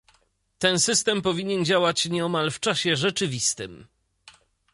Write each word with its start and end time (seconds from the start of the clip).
Ten 0.59 0.79
system 0.79 1.21
powinien 1.21 1.65
działać 1.65 2.05
nieomal 2.05 2.51
w 2.51 2.59
czasie 2.59 2.95
rzeczywistym 2.95 3.87